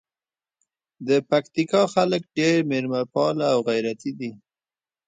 [1.07, 4.31] د پکتیکا خلګ ډېر میلمه پاله او غیرتي دي.